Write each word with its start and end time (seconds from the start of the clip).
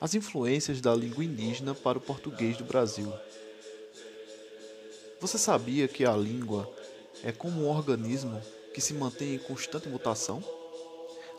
as 0.00 0.14
influências 0.14 0.80
da 0.80 0.94
língua 0.94 1.24
indígena 1.24 1.74
para 1.74 1.98
o 1.98 2.00
português 2.00 2.56
do 2.56 2.64
Brasil. 2.64 3.12
Você 5.20 5.36
sabia 5.36 5.88
que 5.88 6.04
a 6.04 6.16
língua 6.16 6.70
é 7.24 7.32
como 7.32 7.62
um 7.62 7.68
organismo 7.68 8.40
que 8.72 8.80
se 8.80 8.94
mantém 8.94 9.34
em 9.34 9.38
constante 9.38 9.88
mutação? 9.88 10.42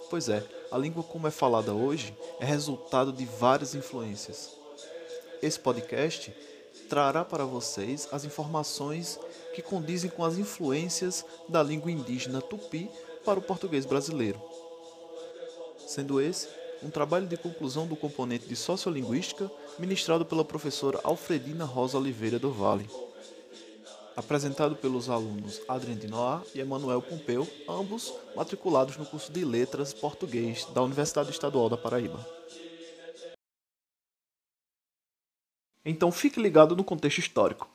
Pois 0.09 0.27
é, 0.27 0.43
a 0.71 0.77
língua 0.77 1.03
como 1.03 1.27
é 1.27 1.31
falada 1.31 1.73
hoje 1.73 2.13
é 2.39 2.45
resultado 2.45 3.13
de 3.13 3.23
várias 3.25 3.75
influências. 3.75 4.49
Esse 5.41 5.59
podcast 5.59 6.33
trará 6.89 7.23
para 7.23 7.45
vocês 7.45 8.09
as 8.11 8.25
informações 8.25 9.17
que 9.53 9.61
condizem 9.61 10.09
com 10.09 10.25
as 10.25 10.37
influências 10.37 11.23
da 11.47 11.63
língua 11.63 11.91
indígena 11.91 12.41
tupi 12.41 12.89
para 13.23 13.39
o 13.39 13.41
português 13.41 13.85
brasileiro. 13.85 14.41
Sendo 15.87 16.19
esse 16.19 16.47
um 16.81 16.89
trabalho 16.89 17.27
de 17.27 17.37
conclusão 17.37 17.87
do 17.87 17.95
componente 17.95 18.47
de 18.47 18.55
Sociolinguística 18.55 19.51
ministrado 19.77 20.25
pela 20.25 20.45
professora 20.45 20.99
Alfredina 21.03 21.65
Rosa 21.65 21.97
Oliveira 21.97 22.39
do 22.39 22.51
Vale. 22.51 22.89
Apresentado 24.15 24.75
pelos 24.75 25.09
alunos 25.09 25.61
Adrien 25.67 25.97
de 25.97 26.07
Noir 26.07 26.41
e 26.53 26.59
Emanuel 26.59 27.01
Pompeu, 27.01 27.47
ambos 27.67 28.13
matriculados 28.35 28.97
no 28.97 29.05
curso 29.05 29.31
de 29.31 29.45
Letras 29.45 29.93
Português 29.93 30.65
da 30.73 30.81
Universidade 30.81 31.29
Estadual 31.29 31.69
da 31.69 31.77
Paraíba. 31.77 32.25
Então 35.85 36.11
fique 36.11 36.41
ligado 36.41 36.75
no 36.75 36.83
contexto 36.83 37.19
histórico. 37.19 37.69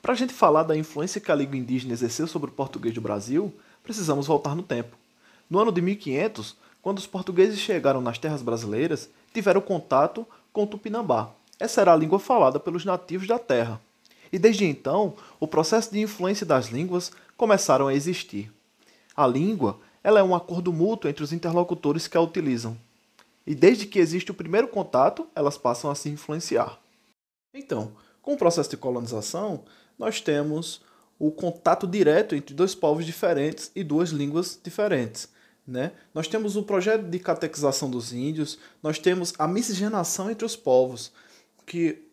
Para 0.00 0.12
a 0.12 0.16
gente 0.16 0.32
falar 0.32 0.64
da 0.64 0.76
influência 0.76 1.20
que 1.20 1.30
a 1.30 1.34
língua 1.34 1.56
indígena 1.56 1.92
exerceu 1.92 2.26
sobre 2.26 2.50
o 2.50 2.52
português 2.52 2.94
do 2.94 3.00
Brasil, 3.00 3.54
precisamos 3.82 4.26
voltar 4.26 4.54
no 4.54 4.62
tempo. 4.62 4.96
No 5.48 5.58
ano 5.58 5.70
de 5.70 5.82
1500, 5.82 6.56
quando 6.82 6.98
os 6.98 7.06
portugueses 7.06 7.60
chegaram 7.60 8.00
nas 8.00 8.18
terras 8.18 8.42
brasileiras, 8.42 9.08
tiveram 9.32 9.60
contato 9.60 10.26
com 10.52 10.64
o 10.64 10.66
tupinambá. 10.66 11.30
Essa 11.58 11.80
era 11.80 11.92
a 11.92 11.96
língua 11.96 12.18
falada 12.18 12.58
pelos 12.58 12.84
nativos 12.84 13.28
da 13.28 13.38
terra. 13.38 13.80
E 14.32 14.38
desde 14.38 14.64
então, 14.64 15.14
o 15.38 15.46
processo 15.46 15.92
de 15.92 16.00
influência 16.00 16.44
das 16.44 16.66
línguas 16.66 17.12
começaram 17.36 17.86
a 17.86 17.94
existir. 17.94 18.52
A 19.16 19.26
língua 19.26 19.78
ela 20.02 20.18
é 20.18 20.22
um 20.22 20.34
acordo 20.34 20.72
mútuo 20.72 21.08
entre 21.08 21.22
os 21.22 21.32
interlocutores 21.32 22.08
que 22.08 22.16
a 22.16 22.20
utilizam. 22.20 22.76
E 23.46 23.54
desde 23.54 23.86
que 23.86 23.98
existe 23.98 24.30
o 24.30 24.34
primeiro 24.34 24.66
contato, 24.66 25.28
elas 25.34 25.56
passam 25.56 25.90
a 25.90 25.94
se 25.94 26.08
influenciar. 26.08 26.78
Então, 27.54 27.92
com 28.20 28.34
o 28.34 28.38
processo 28.38 28.70
de 28.70 28.76
colonização, 28.76 29.62
nós 29.98 30.20
temos 30.20 30.80
o 31.18 31.30
contato 31.30 31.86
direto 31.86 32.34
entre 32.34 32.54
dois 32.54 32.74
povos 32.74 33.06
diferentes 33.06 33.70
e 33.76 33.84
duas 33.84 34.10
línguas 34.10 34.58
diferentes. 34.62 35.28
Né? 35.66 35.92
Nós 36.12 36.26
temos 36.26 36.56
o 36.56 36.62
projeto 36.62 37.04
de 37.04 37.18
catequização 37.18 37.88
dos 37.88 38.12
índios, 38.12 38.58
nós 38.82 38.98
temos 38.98 39.32
a 39.38 39.46
miscigenação 39.46 40.30
entre 40.30 40.44
os 40.44 40.56
povos, 40.56 41.12
que 41.64 42.08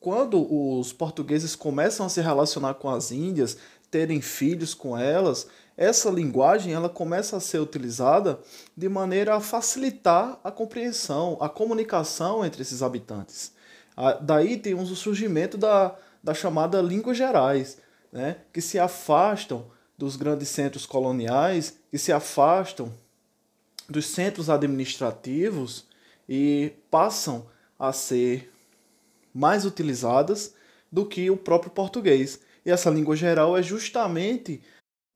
quando 0.00 0.44
os 0.52 0.92
portugueses 0.92 1.54
começam 1.54 2.04
a 2.04 2.08
se 2.08 2.20
relacionar 2.20 2.74
com 2.74 2.90
as 2.90 3.12
índias, 3.12 3.56
terem 3.88 4.20
filhos 4.20 4.74
com 4.74 4.98
elas, 4.98 5.46
essa 5.76 6.10
linguagem 6.10 6.72
ela 6.72 6.88
começa 6.88 7.36
a 7.36 7.40
ser 7.40 7.60
utilizada 7.60 8.40
de 8.76 8.88
maneira 8.88 9.36
a 9.36 9.40
facilitar 9.40 10.40
a 10.42 10.50
compreensão, 10.50 11.36
a 11.40 11.48
comunicação 11.48 12.44
entre 12.44 12.62
esses 12.62 12.82
habitantes. 12.82 13.52
Daí 14.22 14.56
temos 14.56 14.90
o 14.90 14.96
surgimento 14.96 15.56
da, 15.56 15.94
da 16.22 16.34
chamada 16.34 16.80
línguas 16.80 17.16
gerais, 17.16 17.78
né, 18.10 18.38
que 18.52 18.60
se 18.60 18.78
afastam 18.78 19.66
dos 20.02 20.16
grandes 20.16 20.48
centros 20.48 20.84
coloniais 20.84 21.78
que 21.88 21.96
se 21.96 22.10
afastam 22.10 22.92
dos 23.88 24.06
centros 24.06 24.50
administrativos 24.50 25.86
e 26.28 26.72
passam 26.90 27.46
a 27.78 27.92
ser 27.92 28.52
mais 29.32 29.64
utilizadas 29.64 30.56
do 30.90 31.06
que 31.06 31.30
o 31.30 31.36
próprio 31.36 31.70
português. 31.70 32.40
E 32.66 32.70
essa 32.72 32.90
língua 32.90 33.14
geral 33.14 33.56
é 33.56 33.62
justamente 33.62 34.60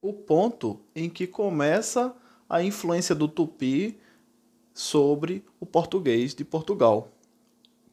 o 0.00 0.12
ponto 0.12 0.80
em 0.94 1.10
que 1.10 1.26
começa 1.26 2.14
a 2.48 2.62
influência 2.62 3.12
do 3.12 3.26
tupi 3.26 3.98
sobre 4.72 5.44
o 5.58 5.66
português 5.66 6.32
de 6.32 6.44
Portugal, 6.44 7.10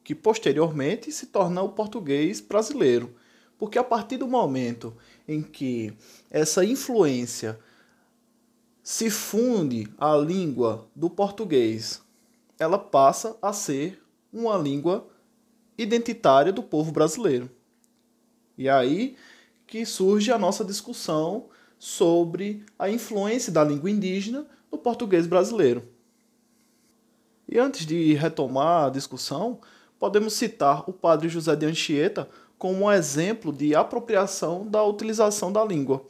que 0.04 0.14
posteriormente 0.14 1.12
se 1.12 1.26
torna 1.26 1.64
o 1.64 1.70
português 1.70 2.40
brasileiro. 2.40 3.16
Porque 3.64 3.80
a 3.80 3.84
partir 3.84 4.18
do 4.18 4.28
momento 4.28 4.94
em 5.26 5.42
que 5.42 5.94
essa 6.30 6.66
influência 6.66 7.58
se 8.84 9.10
funde 9.10 9.88
à 9.98 10.18
língua 10.18 10.86
do 10.94 11.10
português, 11.10 12.02
ela 12.60 12.78
passa 12.78 13.38
a 13.42 13.54
ser 13.54 14.04
uma 14.34 14.58
língua 14.58 15.08
identitária 15.78 16.52
do 16.52 16.62
povo 16.62 16.92
brasileiro. 16.92 17.50
E 18.58 18.68
é 18.68 18.72
aí 18.74 19.16
que 19.66 19.86
surge 19.86 20.30
a 20.30 20.38
nossa 20.38 20.66
discussão 20.66 21.46
sobre 21.80 22.66
a 22.78 22.90
influência 22.90 23.50
da 23.50 23.64
língua 23.64 23.90
indígena 23.90 24.46
no 24.70 24.78
português 24.78 25.26
brasileiro. 25.26 25.88
E 27.48 27.58
antes 27.58 27.86
de 27.86 28.14
retomar 28.14 28.88
a 28.88 28.90
discussão, 28.90 29.62
podemos 29.98 30.34
citar 30.34 30.84
o 30.86 30.92
padre 30.92 31.30
José 31.30 31.56
de 31.56 31.66
Anchieta 31.66 32.28
como 32.58 32.86
um 32.86 32.92
exemplo 32.92 33.52
de 33.52 33.76
apropriação 33.76 34.68
da 34.68 34.84
utilização 34.84 35.52
da 35.52 35.64
língua. 35.64 36.06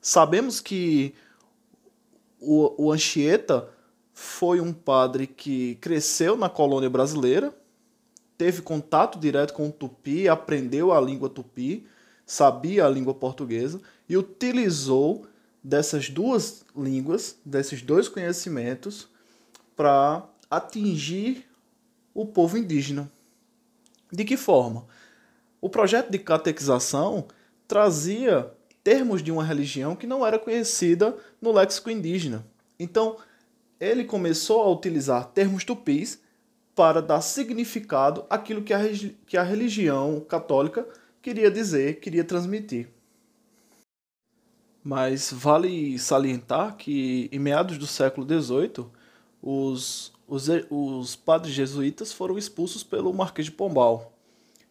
Sabemos 0.00 0.60
que 0.60 1.14
o, 2.40 2.86
o 2.86 2.92
Anchieta 2.92 3.68
foi 4.12 4.60
um 4.60 4.72
padre 4.72 5.26
que 5.26 5.76
cresceu 5.76 6.36
na 6.36 6.48
colônia 6.48 6.88
brasileira, 6.88 7.54
teve 8.38 8.62
contato 8.62 9.18
direto 9.18 9.54
com 9.54 9.68
o 9.68 9.72
tupi, 9.72 10.28
aprendeu 10.28 10.92
a 10.92 11.00
língua 11.00 11.28
tupi, 11.28 11.86
sabia 12.26 12.86
a 12.86 12.88
língua 12.88 13.14
portuguesa 13.14 13.80
e 14.08 14.16
utilizou 14.16 15.26
dessas 15.62 16.08
duas 16.10 16.64
línguas, 16.76 17.36
desses 17.44 17.82
dois 17.82 18.08
conhecimentos, 18.08 19.08
para 19.74 20.28
atingir 20.50 21.46
o 22.12 22.26
povo 22.26 22.56
indígena. 22.56 23.10
De 24.12 24.24
que 24.24 24.36
forma? 24.36 24.86
O 25.64 25.70
projeto 25.70 26.10
de 26.10 26.18
catequização 26.18 27.26
trazia 27.66 28.52
termos 28.82 29.22
de 29.22 29.32
uma 29.32 29.42
religião 29.42 29.96
que 29.96 30.06
não 30.06 30.26
era 30.26 30.38
conhecida 30.38 31.16
no 31.40 31.52
léxico 31.52 31.88
indígena. 31.88 32.44
Então, 32.78 33.16
ele 33.80 34.04
começou 34.04 34.60
a 34.60 34.70
utilizar 34.70 35.24
termos 35.28 35.64
tupis 35.64 36.20
para 36.74 37.00
dar 37.00 37.22
significado 37.22 38.26
àquilo 38.28 38.60
que 38.60 38.74
a, 38.74 38.80
que 39.26 39.38
a 39.38 39.42
religião 39.42 40.20
católica 40.20 40.86
queria 41.22 41.50
dizer, 41.50 41.98
queria 41.98 42.24
transmitir. 42.24 42.90
Mas 44.84 45.32
vale 45.32 45.98
salientar 45.98 46.76
que, 46.76 47.30
em 47.32 47.38
meados 47.38 47.78
do 47.78 47.86
século 47.86 48.26
XVIII, 48.26 48.84
os, 49.40 50.12
os, 50.28 50.46
os 50.68 51.16
padres 51.16 51.54
jesuítas 51.54 52.12
foram 52.12 52.36
expulsos 52.36 52.84
pelo 52.84 53.14
Marquês 53.14 53.46
de 53.46 53.52
Pombal. 53.52 54.10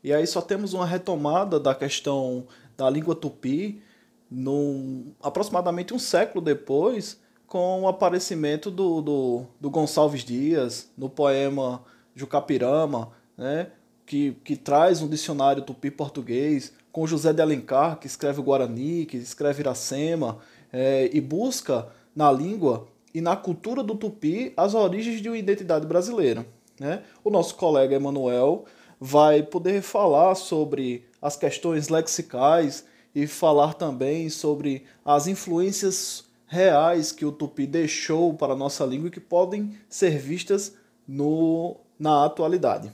E 0.03 0.11
aí 0.11 0.27
só 0.27 0.41
temos 0.41 0.73
uma 0.73 0.85
retomada 0.85 1.59
da 1.59 1.73
questão 1.73 2.45
da 2.75 2.89
língua 2.89 3.15
tupi 3.15 3.81
num, 4.29 5.13
aproximadamente 5.21 5.93
um 5.93 5.99
século 5.99 6.43
depois, 6.43 7.21
com 7.47 7.83
o 7.83 7.87
aparecimento 7.87 8.71
do, 8.71 9.01
do, 9.01 9.45
do 9.61 9.69
Gonçalves 9.69 10.23
Dias 10.23 10.89
no 10.97 11.09
poema 11.09 11.83
Jucapirama, 12.15 13.11
né, 13.37 13.67
que, 14.05 14.35
que 14.43 14.55
traz 14.55 15.01
um 15.01 15.07
dicionário 15.07 15.61
tupi-português, 15.61 16.73
com 16.91 17.07
José 17.07 17.31
de 17.31 17.41
Alencar, 17.41 17.99
que 17.99 18.07
escreve 18.07 18.39
o 18.39 18.43
Guarani, 18.43 19.05
que 19.05 19.17
escreve 19.17 19.61
Iracema, 19.61 20.39
é, 20.71 21.09
e 21.13 21.21
busca 21.21 21.87
na 22.15 22.31
língua 22.31 22.87
e 23.13 23.21
na 23.21 23.35
cultura 23.35 23.83
do 23.83 23.95
tupi 23.95 24.51
as 24.57 24.73
origens 24.73 25.21
de 25.21 25.29
uma 25.29 25.37
identidade 25.37 25.85
brasileira. 25.85 26.45
Né? 26.79 27.03
O 27.23 27.29
nosso 27.29 27.55
colega 27.55 27.95
Emanuel 27.95 28.65
vai 29.05 29.43
poder 29.43 29.81
falar 29.81 30.33
sobre 30.33 31.05
as 31.21 31.35
questões 31.35 31.89
lexicais 31.89 32.85
e 33.13 33.27
falar 33.27 33.73
também 33.73 34.29
sobre 34.29 34.85
as 35.03 35.27
influências 35.27 36.23
reais 36.47 37.11
que 37.11 37.25
o 37.25 37.31
tupi 37.33 37.67
deixou 37.67 38.33
para 38.33 38.53
a 38.53 38.55
nossa 38.55 38.85
língua 38.85 39.09
e 39.09 39.11
que 39.11 39.19
podem 39.19 39.77
ser 39.89 40.17
vistas 40.17 40.77
no, 41.05 41.81
na 41.99 42.23
atualidade. 42.23 42.93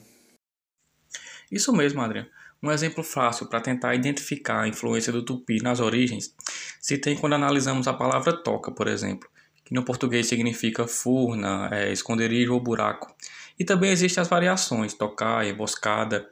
Isso 1.52 1.72
mesmo, 1.72 2.02
Adriano. 2.02 2.28
Um 2.62 2.72
exemplo 2.72 3.04
fácil 3.04 3.46
para 3.46 3.62
tentar 3.62 3.94
identificar 3.94 4.62
a 4.62 4.68
influência 4.68 5.14
do 5.14 5.24
tupi 5.24 5.62
nas 5.62 5.80
origens 5.80 6.34
se 6.82 6.98
tem 6.98 7.16
quando 7.16 7.34
analisamos 7.34 7.88
a 7.88 7.94
palavra 7.94 8.34
toca, 8.34 8.72
por 8.72 8.88
exemplo, 8.88 9.30
que 9.64 9.76
no 9.76 9.86
português 9.86 10.26
significa 10.26 10.88
furna, 10.88 11.70
é, 11.72 11.92
esconderijo 11.92 12.56
ou 12.56 12.60
buraco. 12.60 13.16
E 13.60 13.66
também 13.66 13.92
existem 13.92 14.22
as 14.22 14.28
variações, 14.28 14.94
tocar, 14.94 15.46
emboscada. 15.46 16.30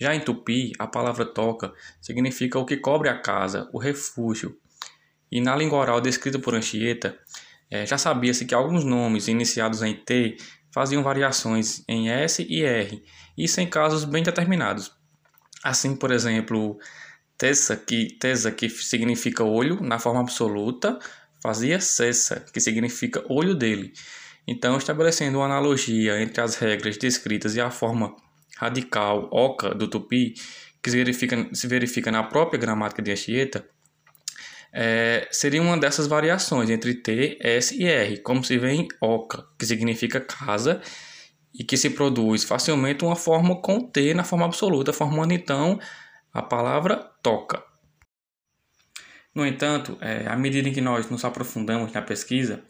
Já 0.00 0.14
em 0.14 0.20
tupi, 0.20 0.72
a 0.78 0.86
palavra 0.86 1.24
toca 1.24 1.72
significa 2.00 2.58
o 2.58 2.64
que 2.64 2.76
cobre 2.76 3.08
a 3.08 3.18
casa, 3.18 3.68
o 3.72 3.78
refúgio. 3.78 4.56
E 5.30 5.40
na 5.40 5.56
língua 5.56 5.78
oral 5.78 6.00
descrita 6.00 6.38
por 6.38 6.54
Anchieta, 6.54 7.18
é, 7.70 7.84
já 7.84 7.98
sabia-se 7.98 8.46
que 8.46 8.54
alguns 8.54 8.84
nomes 8.84 9.28
iniciados 9.28 9.82
em 9.82 9.94
T 9.94 10.36
faziam 10.72 11.02
variações 11.02 11.82
em 11.88 12.08
S 12.08 12.46
e 12.48 12.62
R, 12.62 13.02
isso 13.36 13.60
em 13.60 13.66
casos 13.66 14.04
bem 14.04 14.22
determinados. 14.22 14.92
Assim, 15.62 15.96
por 15.96 16.12
exemplo, 16.12 16.78
tesa, 17.36 17.76
que, 17.76 18.16
tesa, 18.18 18.50
que 18.50 18.70
significa 18.70 19.44
olho, 19.44 19.82
na 19.82 19.98
forma 19.98 20.20
absoluta, 20.20 20.98
fazia 21.42 21.80
cessa, 21.80 22.40
que 22.52 22.60
significa 22.60 23.24
olho 23.28 23.54
dele. 23.54 23.92
Então, 24.50 24.78
estabelecendo 24.78 25.36
uma 25.36 25.44
analogia 25.44 26.22
entre 26.22 26.40
as 26.40 26.54
regras 26.54 26.96
descritas 26.96 27.54
e 27.54 27.60
a 27.60 27.70
forma 27.70 28.16
radical 28.56 29.28
oca 29.30 29.74
do 29.74 29.86
tupi, 29.86 30.32
que 30.82 30.90
se 30.90 30.96
verifica, 30.96 31.50
se 31.52 31.66
verifica 31.66 32.10
na 32.10 32.22
própria 32.22 32.58
gramática 32.58 33.02
de 33.02 33.12
Anchieta, 33.12 33.68
é, 34.72 35.28
seria 35.30 35.60
uma 35.60 35.76
dessas 35.76 36.06
variações 36.06 36.70
entre 36.70 36.94
T, 36.94 37.38
S 37.42 37.76
e 37.76 37.84
R, 37.84 38.16
como 38.22 38.42
se 38.42 38.56
vê 38.56 38.70
em 38.70 38.88
oca, 39.02 39.44
que 39.58 39.66
significa 39.66 40.18
casa, 40.18 40.80
e 41.52 41.62
que 41.62 41.76
se 41.76 41.90
produz 41.90 42.42
facilmente 42.42 43.04
uma 43.04 43.16
forma 43.16 43.60
com 43.60 43.78
T 43.80 44.14
na 44.14 44.24
forma 44.24 44.46
absoluta, 44.46 44.94
formando 44.94 45.32
então 45.32 45.78
a 46.32 46.40
palavra 46.40 46.96
toca. 47.22 47.62
No 49.34 49.46
entanto, 49.46 49.98
é, 50.00 50.26
à 50.26 50.36
medida 50.36 50.70
em 50.70 50.72
que 50.72 50.80
nós 50.80 51.10
nos 51.10 51.22
aprofundamos 51.22 51.92
na 51.92 52.00
pesquisa, 52.00 52.64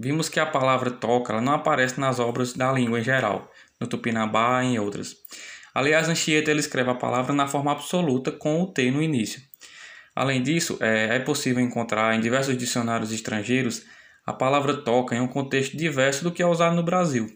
vimos 0.00 0.28
que 0.28 0.40
a 0.40 0.46
palavra 0.46 0.90
toca 0.90 1.32
ela 1.32 1.42
não 1.42 1.52
aparece 1.52 2.00
nas 2.00 2.18
obras 2.18 2.54
da 2.54 2.72
língua 2.72 2.98
em 2.98 3.04
geral, 3.04 3.52
no 3.78 3.86
Tupinambá 3.86 4.64
e 4.64 4.68
em 4.68 4.78
outras. 4.78 5.14
Aliás, 5.74 6.08
Anchieta 6.08 6.50
ele 6.50 6.60
escreve 6.60 6.90
a 6.90 6.94
palavra 6.94 7.34
na 7.34 7.46
forma 7.46 7.70
absoluta 7.70 8.32
com 8.32 8.62
o 8.62 8.66
T 8.66 8.90
no 8.90 9.02
início. 9.02 9.42
Além 10.16 10.42
disso, 10.42 10.78
é, 10.80 11.16
é 11.16 11.18
possível 11.20 11.62
encontrar 11.62 12.14
em 12.14 12.20
diversos 12.20 12.56
dicionários 12.56 13.12
estrangeiros 13.12 13.84
a 14.26 14.32
palavra 14.32 14.76
toca 14.76 15.14
em 15.14 15.20
um 15.20 15.26
contexto 15.26 15.76
diverso 15.76 16.22
do 16.24 16.30
que 16.30 16.42
é 16.42 16.46
usado 16.46 16.76
no 16.76 16.82
Brasil. 16.82 17.26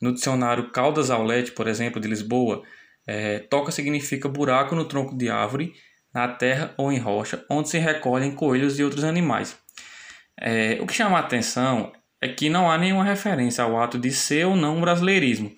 No 0.00 0.12
dicionário 0.12 0.70
Caldas 0.70 1.10
Aulete, 1.10 1.52
por 1.52 1.68
exemplo, 1.68 2.00
de 2.00 2.08
Lisboa, 2.08 2.62
é, 3.06 3.40
toca 3.40 3.70
significa 3.70 4.28
buraco 4.28 4.74
no 4.74 4.84
tronco 4.86 5.16
de 5.16 5.28
árvore, 5.28 5.74
na 6.14 6.28
terra 6.28 6.72
ou 6.76 6.90
em 6.90 6.98
rocha, 6.98 7.44
onde 7.50 7.68
se 7.68 7.78
recolhem 7.78 8.34
coelhos 8.34 8.78
e 8.78 8.84
outros 8.84 9.04
animais. 9.04 9.56
É, 10.40 10.78
o 10.80 10.86
que 10.86 10.94
chama 10.94 11.18
a 11.18 11.20
atenção 11.20 11.92
é 12.20 12.28
que 12.28 12.50
não 12.50 12.70
há 12.70 12.76
nenhuma 12.76 13.04
referência 13.04 13.64
ao 13.64 13.80
ato 13.80 13.98
de 13.98 14.10
ser 14.10 14.46
ou 14.46 14.54
não 14.54 14.80
brasileirismo. 14.80 15.52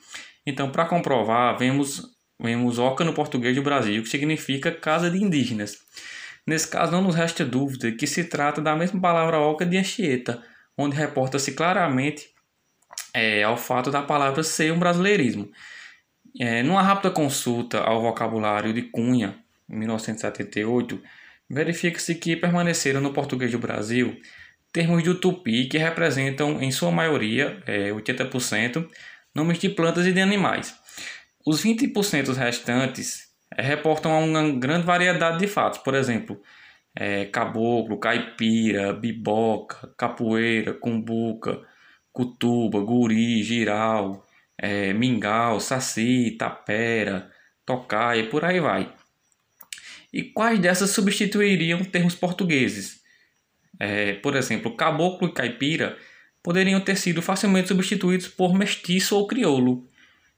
Então, 0.47 0.71
para 0.71 0.87
comprovar, 0.87 1.59
vemos, 1.59 2.03
vemos 2.41 2.79
oca 2.79 3.05
no 3.05 3.13
português 3.13 3.55
do 3.55 3.63
Brasil, 3.63 4.03
que 4.03 4.09
significa 4.09 4.71
casa 4.71 5.11
de 5.11 5.23
indígenas. 5.23 5.79
Nesse 6.47 6.69
caso, 6.69 6.93
não 6.93 7.03
nos 7.03 7.15
resta 7.15 7.45
dúvida 7.45 7.93
que 7.93 8.07
se 8.07 8.25
trata 8.25 8.61
da 8.61 8.75
mesma 8.75 9.01
palavra 9.01 9.39
oca 9.39 9.65
de 9.65 9.77
Anchieta, 9.77 10.43
onde 10.77 10.97
reporta-se 10.97 11.53
claramente 11.53 12.31
é, 13.15 13.43
ao 13.43 13.57
fato 13.57 13.91
da 13.91 14.03
palavra 14.03 14.43
ser 14.43 14.73
um 14.73 14.79
brasileirismo. 14.79 15.51
É, 16.41 16.63
numa 16.63 16.83
rápida 16.83 17.11
consulta 17.11 17.81
ao 17.81 18.01
vocabulário 18.01 18.73
de 18.73 18.83
Cunha, 18.83 19.37
em 19.69 19.77
1978, 19.77 21.01
verifica-se 21.49 22.15
que 22.15 22.37
permaneceram 22.37 23.01
no 23.01 23.13
português 23.13 23.53
do 23.53 23.59
Brasil 23.59 24.17
termos 24.73 25.03
de 25.03 25.15
tupi 25.15 25.67
que 25.67 25.79
representam, 25.79 26.63
em 26.63 26.71
sua 26.71 26.91
maioria, 26.91 27.63
é, 27.67 27.91
80%, 27.91 28.89
nomes 29.35 29.59
de 29.59 29.69
plantas 29.69 30.07
e 30.07 30.13
de 30.13 30.21
animais. 30.21 30.75
Os 31.45 31.63
20% 31.63 32.33
restantes 32.35 33.29
é, 33.57 33.63
reportam 33.63 34.13
a 34.13 34.19
uma 34.19 34.51
grande 34.53 34.87
variedade 34.87 35.39
de 35.39 35.47
fatos, 35.47 35.79
por 35.81 35.95
exemplo, 35.95 36.41
é, 36.95 37.27
caboclo, 37.27 37.99
caipira, 37.99 38.93
biboca, 38.93 39.93
capoeira, 39.97 40.73
cumbuca, 40.75 41.61
cutuba, 42.13 42.81
guri, 42.81 43.43
giral, 43.43 44.27
é, 44.59 44.93
mingau, 44.93 45.61
saci, 45.61 46.33
tapera, 46.39 47.31
tocaia, 47.67 48.29
por 48.29 48.45
aí 48.45 48.61
vai. 48.61 48.93
E 50.13 50.23
quais 50.23 50.59
dessas 50.59 50.91
substituiriam 50.91 51.83
termos 51.85 52.15
portugueses? 52.15 53.02
É, 53.79 54.15
por 54.15 54.37
exemplo, 54.37 54.77
caboclo 54.77 55.29
e 55.29 55.33
caipira 55.33 55.97
poderiam 56.43 56.81
ter 56.81 56.97
sido 56.97 57.23
facilmente 57.23 57.69
substituídos 57.69 58.29
por 58.29 58.55
mestiço 58.55 59.17
ou 59.17 59.27
crioulo. 59.27 59.87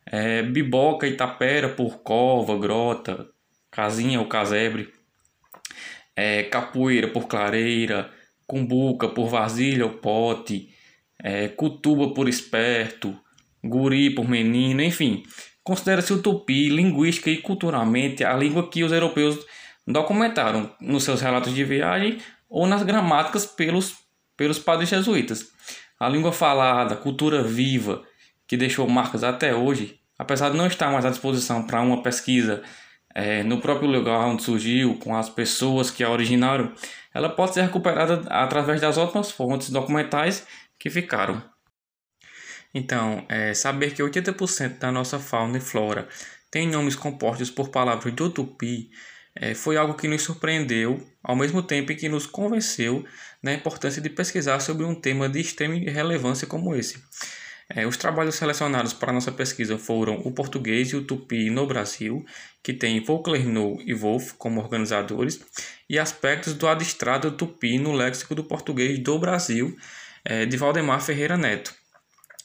É, 0.06 0.42
biboca 0.42 1.06
e 1.06 1.16
tapera 1.16 1.68
por 1.68 2.02
cova, 2.02 2.58
grota, 2.58 3.26
casinha 3.70 4.20
ou 4.20 4.26
casebre. 4.26 4.92
É, 6.14 6.44
capoeira 6.44 7.08
por 7.08 7.26
clareira, 7.26 8.10
cumbuca 8.46 9.08
por 9.08 9.28
vasilha 9.28 9.84
ou 9.84 9.92
pote, 9.94 10.68
é, 11.18 11.48
cutuba 11.48 12.12
por 12.14 12.28
esperto, 12.28 13.18
guri 13.62 14.10
por 14.10 14.28
menino, 14.28 14.82
enfim. 14.82 15.24
Considera-se 15.62 16.12
o 16.12 16.22
tupi 16.22 16.68
linguística 16.68 17.30
e 17.30 17.38
culturalmente 17.38 18.22
a 18.22 18.36
língua 18.36 18.68
que 18.68 18.84
os 18.84 18.92
europeus 18.92 19.38
documentaram 19.86 20.70
nos 20.80 21.04
seus 21.04 21.20
relatos 21.20 21.54
de 21.54 21.64
viagem 21.64 22.18
ou 22.54 22.68
nas 22.68 22.84
gramáticas 22.84 23.44
pelos, 23.44 23.96
pelos 24.36 24.60
padres 24.60 24.88
jesuítas. 24.88 25.48
A 25.98 26.08
língua 26.08 26.30
falada, 26.30 26.94
cultura 26.94 27.42
viva, 27.42 28.04
que 28.46 28.56
deixou 28.56 28.88
marcas 28.88 29.24
até 29.24 29.52
hoje, 29.52 29.98
apesar 30.16 30.50
de 30.50 30.56
não 30.56 30.68
estar 30.68 30.88
mais 30.92 31.04
à 31.04 31.10
disposição 31.10 31.66
para 31.66 31.80
uma 31.80 32.00
pesquisa 32.00 32.62
é, 33.12 33.42
no 33.42 33.60
próprio 33.60 33.90
lugar 33.90 34.20
onde 34.20 34.44
surgiu, 34.44 34.96
com 35.00 35.16
as 35.16 35.28
pessoas 35.28 35.90
que 35.90 36.04
a 36.04 36.08
originaram, 36.08 36.72
ela 37.12 37.28
pode 37.28 37.54
ser 37.54 37.62
recuperada 37.62 38.22
através 38.28 38.80
das 38.80 38.98
ótimas 38.98 39.32
fontes 39.32 39.70
documentais 39.70 40.46
que 40.78 40.88
ficaram. 40.88 41.42
Então, 42.72 43.26
é, 43.28 43.52
saber 43.52 43.94
que 43.94 44.02
80% 44.02 44.78
da 44.78 44.92
nossa 44.92 45.18
fauna 45.18 45.58
e 45.58 45.60
flora 45.60 46.06
tem 46.52 46.68
nomes 46.68 46.94
compostos 46.94 47.50
por 47.50 47.70
palavras 47.70 48.14
do 48.14 48.30
tupi 48.30 48.90
é, 49.34 49.54
foi 49.54 49.76
algo 49.76 49.94
que 49.94 50.06
nos 50.06 50.22
surpreendeu, 50.22 51.04
ao 51.24 51.34
mesmo 51.34 51.62
tempo 51.62 51.94
que 51.96 52.08
nos 52.08 52.26
convenceu 52.26 53.04
da 53.42 53.52
importância 53.52 54.00
de 54.00 54.10
pesquisar 54.10 54.60
sobre 54.60 54.84
um 54.84 54.94
tema 54.94 55.28
de 55.28 55.40
extrema 55.40 55.74
relevância 55.74 56.46
como 56.46 56.76
esse. 56.76 57.02
É, 57.68 57.86
os 57.86 57.96
trabalhos 57.96 58.34
selecionados 58.34 58.92
para 58.92 59.12
nossa 59.12 59.32
pesquisa 59.32 59.78
foram 59.78 60.16
o 60.18 60.30
português 60.30 60.90
e 60.90 60.96
o 60.96 61.02
tupi 61.02 61.48
no 61.48 61.66
Brasil, 61.66 62.24
que 62.62 62.74
tem 62.74 63.02
Vauclerneau 63.02 63.78
e 63.86 63.94
Wolff 63.94 64.34
como 64.34 64.60
organizadores, 64.60 65.40
e 65.88 65.98
aspectos 65.98 66.52
do 66.52 66.68
adistrado 66.68 67.30
tupi 67.32 67.78
no 67.78 67.92
léxico 67.92 68.34
do 68.34 68.44
português 68.44 68.98
do 68.98 69.18
Brasil, 69.18 69.74
é, 70.22 70.44
de 70.44 70.56
Valdemar 70.58 71.00
Ferreira 71.00 71.38
Neto. 71.38 71.74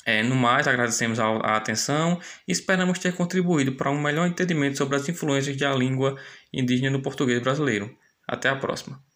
É, 0.06 0.24
no 0.24 0.36
mais, 0.36 0.68
agradecemos 0.68 1.20
a, 1.20 1.26
a 1.26 1.58
atenção 1.58 2.20
e 2.48 2.52
esperamos 2.52 2.98
ter 2.98 3.14
contribuído 3.14 3.74
para 3.74 3.92
um 3.92 4.02
melhor 4.02 4.26
entendimento 4.26 4.78
sobre 4.78 4.96
as 4.96 5.08
influências 5.10 5.58
da 5.58 5.74
língua 5.76 6.16
indígena 6.54 6.90
no 6.90 7.02
português 7.02 7.42
brasileiro. 7.42 7.94
Até 8.30 8.48
a 8.50 8.56
próxima. 8.56 9.09